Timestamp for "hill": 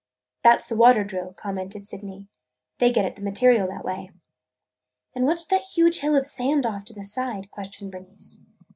5.99-6.15